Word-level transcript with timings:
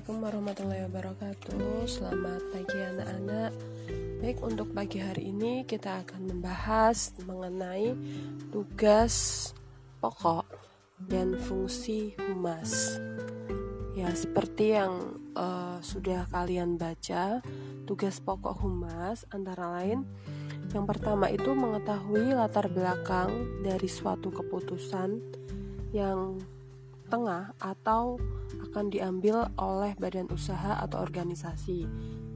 Assalamualaikum 0.00 0.32
warahmatullahi 0.32 0.84
wabarakatuh. 0.88 1.84
Selamat 1.84 2.40
pagi 2.56 2.78
anak-anak. 2.80 3.52
Baik 4.24 4.38
untuk 4.40 4.72
pagi 4.72 4.96
hari 4.96 5.28
ini 5.28 5.60
kita 5.68 6.00
akan 6.00 6.24
membahas 6.24 7.12
mengenai 7.28 7.92
tugas 8.48 9.52
pokok 10.00 10.48
dan 11.04 11.36
fungsi 11.44 12.16
humas. 12.16 12.96
Ya 13.92 14.08
seperti 14.16 14.72
yang 14.72 15.20
uh, 15.36 15.84
sudah 15.84 16.24
kalian 16.32 16.80
baca 16.80 17.44
Tugas 17.84 18.24
pokok 18.24 18.56
humas 18.64 19.28
antara 19.28 19.68
lain 19.68 20.08
Yang 20.72 20.96
pertama 20.96 21.28
itu 21.28 21.52
mengetahui 21.52 22.32
latar 22.32 22.72
belakang 22.72 23.60
dari 23.60 23.84
suatu 23.84 24.32
keputusan 24.32 25.20
yang 25.92 26.40
tengah 27.10 27.52
atau 27.58 28.16
akan 28.70 28.86
diambil 28.88 29.50
oleh 29.58 29.98
badan 29.98 30.30
usaha 30.30 30.78
atau 30.78 31.02
organisasi. 31.02 31.84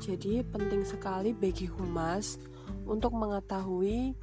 Jadi 0.00 0.46
penting 0.46 0.86
sekali 0.86 1.34
bagi 1.34 1.66
humas 1.68 2.40
untuk 2.86 3.12
mengetahui 3.12 4.14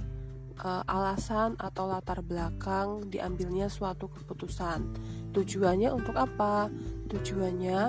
uh, 0.64 0.84
alasan 0.88 1.54
atau 1.62 1.86
latar 1.86 2.24
belakang 2.26 3.06
diambilnya 3.12 3.70
suatu 3.70 4.10
keputusan. 4.10 4.96
Tujuannya 5.36 5.94
untuk 5.94 6.18
apa? 6.18 6.72
Tujuannya 7.12 7.82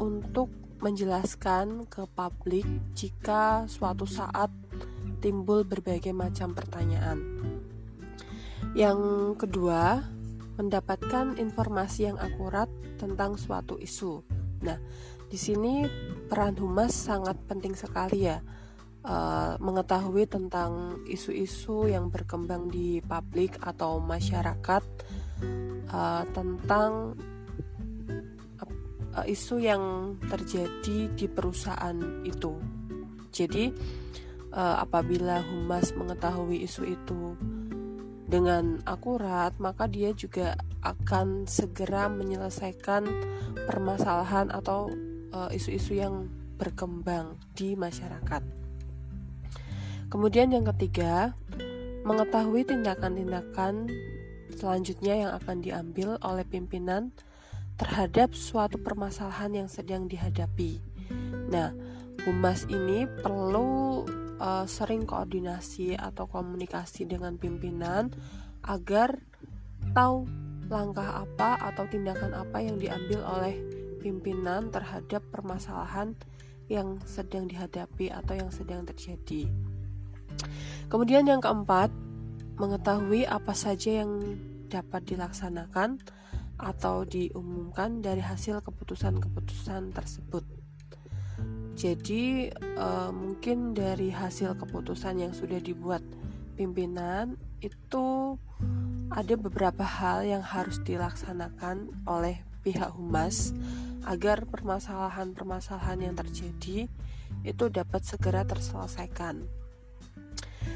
untuk 0.00 0.48
menjelaskan 0.80 1.84
ke 1.92 2.08
publik 2.16 2.64
jika 2.96 3.68
suatu 3.68 4.08
saat 4.08 4.48
timbul 5.20 5.68
berbagai 5.68 6.16
macam 6.16 6.56
pertanyaan. 6.56 7.20
Yang 8.72 9.00
kedua, 9.36 10.00
mendapatkan 10.60 11.40
informasi 11.40 12.12
yang 12.12 12.20
akurat 12.20 12.68
tentang 13.00 13.40
suatu 13.40 13.80
isu. 13.80 14.20
Nah, 14.60 14.76
di 15.32 15.40
sini 15.40 15.88
peran 16.28 16.52
humas 16.60 16.92
sangat 16.92 17.40
penting 17.48 17.72
sekali 17.72 18.28
ya. 18.28 18.44
Uh, 19.00 19.56
mengetahui 19.64 20.28
tentang 20.28 21.00
isu-isu 21.08 21.88
yang 21.88 22.12
berkembang 22.12 22.68
di 22.68 23.00
publik 23.00 23.56
atau 23.64 23.96
masyarakat 23.96 24.84
uh, 25.88 26.22
tentang 26.36 27.16
uh, 29.16 29.24
isu 29.24 29.56
yang 29.56 30.14
terjadi 30.28 31.08
di 31.16 31.26
perusahaan 31.32 31.96
itu. 32.28 32.60
Jadi, 33.32 33.72
uh, 34.52 34.84
apabila 34.84 35.40
humas 35.48 35.96
mengetahui 35.96 36.60
isu 36.68 36.84
itu 36.84 37.38
dengan 38.30 38.78
akurat, 38.86 39.50
maka 39.58 39.90
dia 39.90 40.14
juga 40.14 40.54
akan 40.86 41.50
segera 41.50 42.06
menyelesaikan 42.06 43.04
permasalahan 43.66 44.54
atau 44.54 44.88
eh, 45.34 45.58
isu-isu 45.58 45.98
uh, 45.98 46.00
yang 46.06 46.14
berkembang 46.54 47.34
di 47.58 47.74
masyarakat. 47.74 48.42
Kemudian 50.06 50.54
yang 50.54 50.66
ketiga, 50.74 51.34
mengetahui 52.06 52.66
tindakan-tindakan 52.66 53.90
selanjutnya 54.54 55.14
yang 55.26 55.32
akan 55.34 55.62
diambil 55.62 56.18
oleh 56.22 56.42
pimpinan 56.46 57.14
terhadap 57.78 58.36
suatu 58.36 58.76
permasalahan 58.76 59.64
yang 59.64 59.68
sedang 59.70 60.04
dihadapi. 60.04 60.82
Nah, 61.48 61.72
humas 62.28 62.68
ini 62.68 63.08
perlu 63.08 64.04
uh, 64.40 64.64
sering 64.64 65.04
koordinasi 65.04 65.94
atau 65.94 66.24
komunikasi 66.26 67.04
dengan 67.04 67.36
pimpinan 67.36 68.08
agar 68.64 69.20
tahu 69.92 70.24
langkah 70.72 71.22
apa 71.22 71.60
atau 71.70 71.84
tindakan 71.86 72.32
apa 72.32 72.62
yang 72.64 72.80
diambil 72.80 73.20
oleh 73.26 73.54
pimpinan 74.00 74.72
terhadap 74.72 75.20
permasalahan 75.28 76.16
yang 76.70 77.02
sedang 77.04 77.50
dihadapi 77.50 78.08
atau 78.08 78.34
yang 78.38 78.48
sedang 78.48 78.86
terjadi. 78.86 79.50
Kemudian 80.86 81.26
yang 81.26 81.42
keempat, 81.42 81.90
mengetahui 82.56 83.26
apa 83.26 83.50
saja 83.52 84.02
yang 84.06 84.38
dapat 84.70 85.02
dilaksanakan 85.10 85.98
atau 86.60 87.02
diumumkan 87.02 87.98
dari 87.98 88.22
hasil 88.22 88.62
keputusan-keputusan 88.62 89.90
tersebut. 89.90 90.59
Jadi 91.80 92.52
uh, 92.76 93.08
mungkin 93.08 93.72
dari 93.72 94.12
hasil 94.12 94.52
keputusan 94.60 95.16
yang 95.16 95.32
sudah 95.32 95.56
dibuat 95.56 96.04
pimpinan 96.52 97.40
itu 97.64 98.36
ada 99.08 99.34
beberapa 99.40 99.80
hal 99.80 100.28
yang 100.28 100.44
harus 100.44 100.76
dilaksanakan 100.84 102.04
oleh 102.04 102.44
pihak 102.60 102.92
humas 102.92 103.56
agar 104.04 104.44
permasalahan-permasalahan 104.44 106.04
yang 106.04 106.14
terjadi 106.20 106.84
itu 107.48 107.64
dapat 107.72 108.04
segera 108.04 108.44
terselesaikan. 108.44 109.48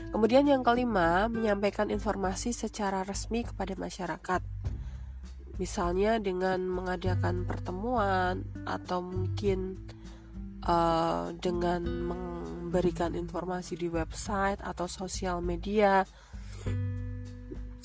Kemudian 0.08 0.48
yang 0.48 0.64
kelima, 0.64 1.28
menyampaikan 1.28 1.92
informasi 1.92 2.56
secara 2.56 3.04
resmi 3.04 3.44
kepada 3.44 3.76
masyarakat. 3.76 4.40
Misalnya 5.60 6.16
dengan 6.16 6.64
mengadakan 6.64 7.44
pertemuan 7.44 8.48
atau 8.64 9.04
mungkin 9.04 9.76
uh, 10.64 11.30
dengan 11.36 11.84
memberikan 11.84 13.14
informasi 13.14 13.78
di 13.78 13.88
website 13.92 14.58
atau 14.64 14.88
sosial 14.90 15.44
media 15.44 16.02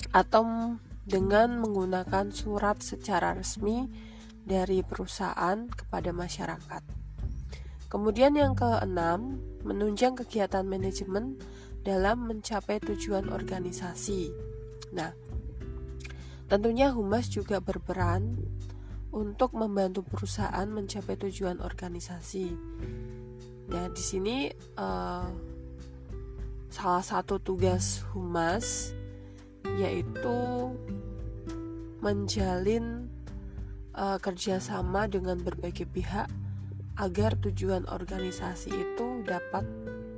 atau 0.09 0.43
dengan 1.05 1.61
menggunakan 1.61 2.33
surat 2.33 2.81
secara 2.81 3.37
resmi 3.37 3.89
dari 4.45 4.81
perusahaan 4.81 5.69
kepada 5.69 6.09
masyarakat. 6.09 6.83
Kemudian 7.89 8.37
yang 8.37 8.53
keenam, 8.53 9.41
menunjang 9.65 10.13
kegiatan 10.13 10.61
manajemen 10.61 11.41
dalam 11.81 12.29
mencapai 12.29 12.77
tujuan 12.85 13.33
organisasi. 13.33 14.29
Nah, 14.93 15.09
tentunya 16.45 16.93
humas 16.93 17.29
juga 17.33 17.57
berperan 17.57 18.37
untuk 19.09 19.57
membantu 19.57 20.05
perusahaan 20.05 20.67
mencapai 20.69 21.17
tujuan 21.17 21.61
organisasi. 21.61 22.53
Nah, 23.69 23.85
di 23.89 24.01
sini 24.01 24.49
uh, 24.77 25.29
salah 26.69 27.05
satu 27.05 27.41
tugas 27.41 28.05
humas 28.13 28.93
yaitu 29.77 30.37
menjalin 31.99 33.09
uh, 33.93 34.17
kerjasama 34.21 35.09
dengan 35.09 35.41
berbagai 35.41 35.85
pihak 35.89 36.29
agar 36.99 37.35
tujuan 37.39 37.87
organisasi 37.87 38.69
itu 38.71 39.07
dapat 39.23 39.63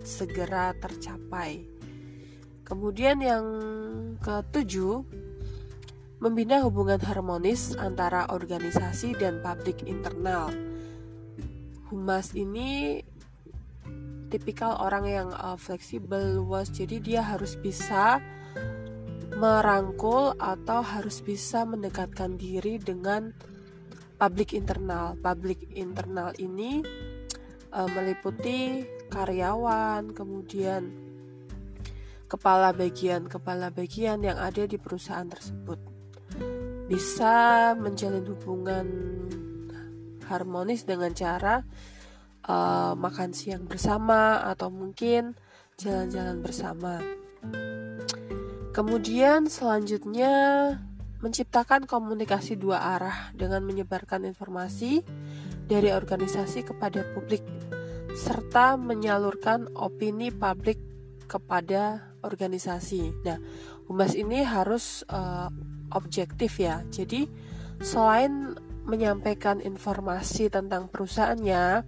segera 0.01 0.73
tercapai. 0.81 1.65
Kemudian 2.65 3.21
yang 3.21 3.45
ketujuh 4.23 5.03
membina 6.21 6.61
hubungan 6.61 7.01
harmonis 7.01 7.73
antara 7.81 8.29
organisasi 8.29 9.17
dan 9.17 9.41
publik 9.41 9.81
internal. 9.89 10.53
Humas 11.89 12.37
ini 12.37 13.01
tipikal 14.29 14.77
orang 14.77 15.05
yang 15.09 15.29
uh, 15.33 15.57
fleksibel, 15.57 16.37
luas, 16.45 16.69
jadi 16.69 17.01
dia 17.01 17.21
harus 17.25 17.57
bisa 17.57 18.21
merangkul 19.33 20.37
atau 20.37 20.85
harus 20.85 21.25
bisa 21.25 21.65
mendekatkan 21.65 22.37
diri 22.37 22.77
dengan 22.77 23.33
publik 24.21 24.53
internal. 24.53 25.17
Publik 25.17 25.73
internal 25.73 26.37
ini 26.37 26.85
uh, 27.73 27.89
meliputi 27.89 28.85
karyawan, 29.09 30.13
kemudian 30.13 30.93
kepala 32.29 32.71
bagian-kepala 32.77 33.73
bagian 33.73 34.21
yang 34.21 34.37
ada 34.37 34.63
di 34.69 34.77
perusahaan 34.79 35.27
tersebut 35.27 35.90
bisa 36.91 37.71
menjalin 37.79 38.27
hubungan 38.27 38.87
harmonis 40.27 40.83
dengan 40.83 41.15
cara 41.15 41.63
uh, 42.43 42.99
makan 42.99 43.31
siang 43.31 43.63
bersama 43.63 44.43
atau 44.43 44.67
mungkin 44.67 45.39
jalan-jalan 45.79 46.43
bersama. 46.43 46.99
Kemudian 48.75 49.47
selanjutnya 49.47 50.35
menciptakan 51.23 51.87
komunikasi 51.87 52.59
dua 52.59 52.99
arah 52.99 53.31
dengan 53.39 53.63
menyebarkan 53.63 54.27
informasi 54.27 54.99
dari 55.71 55.95
organisasi 55.95 56.67
kepada 56.67 57.07
publik 57.15 57.47
serta 58.19 58.75
menyalurkan 58.75 59.71
opini 59.79 60.27
publik 60.27 60.75
kepada 61.31 62.11
organisasi. 62.19 63.23
Nah, 63.23 63.39
humas 63.87 64.11
ini 64.19 64.43
harus 64.43 65.07
uh, 65.07 65.47
objektif 65.93 66.59
ya. 66.59 66.83
Jadi 66.89 67.27
selain 67.79 68.55
menyampaikan 68.85 69.61
informasi 69.61 70.49
tentang 70.49 70.89
perusahaannya, 70.89 71.85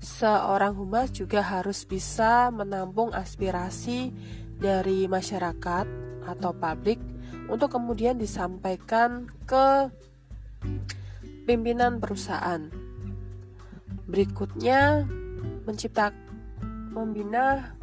seorang 0.00 0.72
humas 0.72 1.12
juga 1.12 1.44
harus 1.44 1.84
bisa 1.84 2.48
menampung 2.48 3.12
aspirasi 3.12 4.10
dari 4.56 5.04
masyarakat 5.08 5.86
atau 6.24 6.50
publik 6.56 7.00
untuk 7.52 7.76
kemudian 7.76 8.16
disampaikan 8.16 9.28
ke 9.44 9.92
pimpinan 11.44 12.00
perusahaan. 12.00 12.68
Berikutnya, 14.06 15.04
mencipta 15.64 16.12
membina 16.90 17.76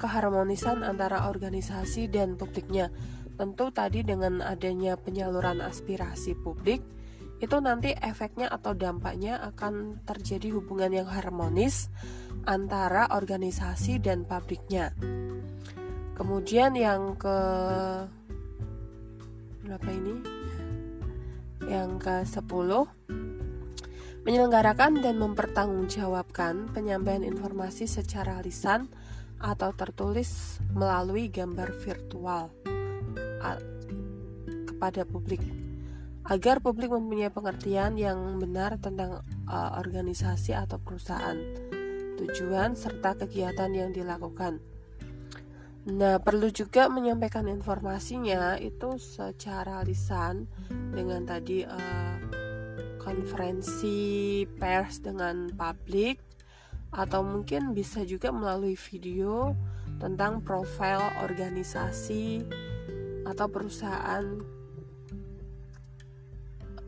keharmonisan 0.00 0.82
antara 0.82 1.28
organisasi 1.28 2.08
dan 2.08 2.34
publiknya. 2.40 2.88
Tentu 3.40 3.72
tadi 3.72 4.04
dengan 4.04 4.44
adanya 4.44 5.00
penyaluran 5.00 5.64
aspirasi 5.64 6.36
publik, 6.36 6.84
itu 7.40 7.56
nanti 7.56 7.96
efeknya 7.96 8.52
atau 8.52 8.76
dampaknya 8.76 9.40
akan 9.40 10.04
terjadi 10.04 10.52
hubungan 10.52 10.92
yang 10.92 11.08
harmonis 11.08 11.88
antara 12.44 13.08
organisasi 13.08 13.96
dan 13.96 14.28
publiknya. 14.28 14.92
Kemudian 16.20 16.76
yang 16.76 17.16
ke 17.16 17.38
berapa 19.64 19.88
ini? 19.88 20.14
Yang 21.64 21.90
ke-10 21.96 22.70
menyelenggarakan 24.20 25.00
dan 25.00 25.16
mempertanggungjawabkan 25.16 26.76
penyampaian 26.76 27.24
informasi 27.24 27.88
secara 27.88 28.44
lisan 28.44 28.92
atau 29.40 29.72
tertulis 29.72 30.60
melalui 30.76 31.32
gambar 31.32 31.72
virtual 31.72 32.52
kepada 34.68 35.04
publik 35.08 35.40
agar 36.30 36.62
publik 36.62 36.94
mempunyai 36.94 37.32
pengertian 37.32 37.98
yang 37.98 38.38
benar 38.38 38.78
tentang 38.78 39.24
uh, 39.50 39.70
organisasi 39.82 40.54
atau 40.54 40.78
perusahaan, 40.78 41.34
tujuan 42.22 42.78
serta 42.78 43.18
kegiatan 43.18 43.72
yang 43.74 43.90
dilakukan. 43.90 44.62
Nah, 45.90 46.20
perlu 46.20 46.52
juga 46.52 46.86
menyampaikan 46.92 47.48
informasinya 47.48 48.60
itu 48.60 49.00
secara 49.00 49.82
lisan 49.82 50.46
dengan 50.70 51.26
tadi 51.26 51.66
uh, 51.66 52.16
konferensi 53.00 54.44
pers 54.44 55.02
dengan 55.02 55.50
publik 55.56 56.20
atau 56.94 57.26
mungkin 57.26 57.74
bisa 57.74 58.06
juga 58.06 58.28
melalui 58.28 58.76
video 58.76 59.56
tentang 59.98 60.44
profil 60.44 61.00
organisasi 61.26 62.44
atau 63.30 63.46
perusahaan 63.46 64.24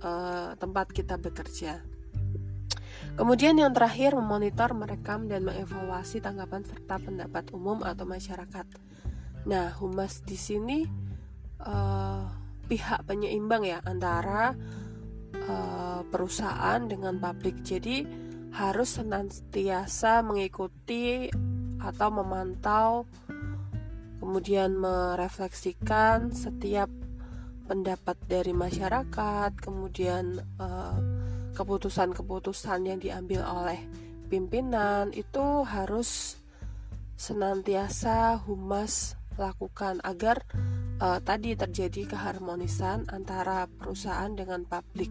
uh, 0.02 0.50
tempat 0.58 0.90
kita 0.90 1.16
bekerja. 1.16 1.78
Kemudian 3.12 3.60
yang 3.60 3.76
terakhir 3.76 4.16
memonitor, 4.16 4.72
merekam 4.72 5.28
dan 5.28 5.44
mengevaluasi 5.44 6.24
tanggapan 6.24 6.64
serta 6.64 6.96
pendapat 6.96 7.52
umum 7.52 7.84
atau 7.84 8.08
masyarakat. 8.08 8.66
Nah, 9.44 9.74
humas 9.78 10.24
di 10.24 10.38
sini 10.38 10.88
uh, 11.60 12.24
pihak 12.66 13.04
penyeimbang 13.04 13.68
ya 13.68 13.78
antara 13.84 14.56
uh, 15.44 16.00
perusahaan 16.08 16.80
dengan 16.88 17.20
publik. 17.20 17.60
Jadi 17.60 18.06
harus 18.56 18.96
senantiasa 18.96 20.24
mengikuti 20.24 21.28
atau 21.82 22.08
memantau 22.08 23.04
kemudian 24.22 24.78
merefleksikan 24.78 26.30
setiap 26.30 26.86
pendapat 27.66 28.14
dari 28.30 28.54
masyarakat, 28.54 29.50
kemudian 29.58 30.38
uh, 30.62 30.94
keputusan-keputusan 31.58 32.86
yang 32.86 33.02
diambil 33.02 33.42
oleh 33.42 33.82
pimpinan 34.30 35.10
itu 35.10 35.66
harus 35.66 36.38
senantiasa 37.18 38.38
humas 38.46 39.18
lakukan 39.34 39.98
agar 40.06 40.46
uh, 41.02 41.18
tadi 41.18 41.58
terjadi 41.58 42.14
keharmonisan 42.14 43.10
antara 43.10 43.66
perusahaan 43.66 44.30
dengan 44.30 44.62
publik. 44.62 45.10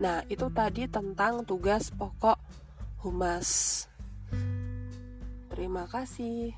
Nah, 0.00 0.24
itu 0.32 0.48
tadi 0.48 0.88
tentang 0.88 1.44
tugas 1.44 1.92
pokok 1.92 2.40
humas. 3.04 3.84
Terima 5.52 5.84
kasih. 5.84 6.56